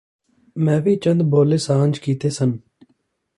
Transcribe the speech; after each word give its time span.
ਮੈਂ 0.55 0.81
ਵੀ 0.81 0.95
ਚੰਦ 0.95 1.23
ਬੋਲ 1.23 1.57
ਸਾਂਝੇ 1.57 1.99
ਕੀਤੇ 2.03 2.29
ਸਨ 2.29 2.57